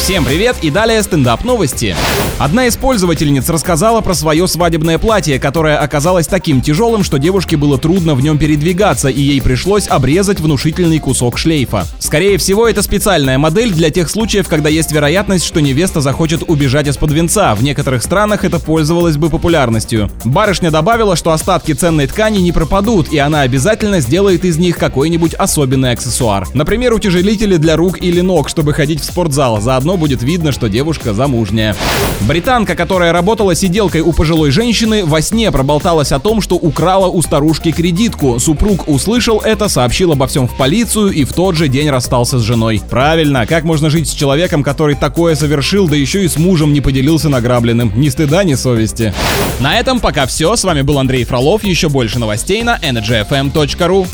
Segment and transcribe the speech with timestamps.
[0.00, 1.94] Всем привет и далее стендап новости.
[2.38, 7.78] Одна из пользовательниц рассказала про свое свадебное платье, которое оказалось таким тяжелым, что девушке было
[7.78, 11.86] трудно в нем передвигаться, и ей пришлось обрезать внушительный кусок шлейфа.
[12.10, 16.88] Скорее всего, это специальная модель для тех случаев, когда есть вероятность, что невеста захочет убежать
[16.88, 17.54] из-под венца.
[17.54, 20.10] В некоторых странах это пользовалось бы популярностью.
[20.24, 25.34] Барышня добавила, что остатки ценной ткани не пропадут, и она обязательно сделает из них какой-нибудь
[25.34, 26.48] особенный аксессуар.
[26.52, 29.60] Например, утяжелители для рук или ног, чтобы ходить в спортзал.
[29.60, 31.76] Заодно будет видно, что девушка замужняя.
[32.22, 37.22] Британка, которая работала сиделкой у пожилой женщины, во сне проболталась о том, что украла у
[37.22, 38.40] старушки кредитку.
[38.40, 42.42] Супруг услышал это, сообщил обо всем в полицию и в тот же день расстался с
[42.42, 42.80] женой.
[42.88, 46.80] Правильно, как можно жить с человеком, который такое совершил, да еще и с мужем не
[46.80, 47.92] поделился награбленным?
[47.94, 49.12] Ни стыда, ни совести.
[49.60, 50.56] На этом пока все.
[50.56, 51.62] С вами был Андрей Фролов.
[51.62, 54.06] Еще больше новостей на energyfm.ru.